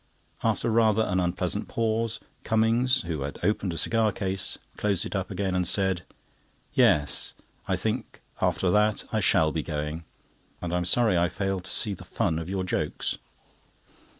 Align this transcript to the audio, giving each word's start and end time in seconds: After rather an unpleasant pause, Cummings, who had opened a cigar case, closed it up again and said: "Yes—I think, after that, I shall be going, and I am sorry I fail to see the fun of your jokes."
After 0.41 0.71
rather 0.71 1.03
an 1.03 1.19
unpleasant 1.19 1.67
pause, 1.67 2.19
Cummings, 2.43 3.03
who 3.03 3.21
had 3.21 3.37
opened 3.43 3.71
a 3.71 3.77
cigar 3.77 4.11
case, 4.11 4.57
closed 4.75 5.05
it 5.05 5.15
up 5.15 5.29
again 5.29 5.53
and 5.53 5.67
said: 5.67 6.05
"Yes—I 6.73 7.75
think, 7.75 8.19
after 8.41 8.71
that, 8.71 9.03
I 9.11 9.19
shall 9.19 9.51
be 9.51 9.61
going, 9.61 10.03
and 10.59 10.73
I 10.73 10.77
am 10.77 10.85
sorry 10.85 11.19
I 11.19 11.29
fail 11.29 11.59
to 11.59 11.69
see 11.71 11.93
the 11.93 12.03
fun 12.03 12.39
of 12.39 12.49
your 12.49 12.63
jokes." 12.63 13.19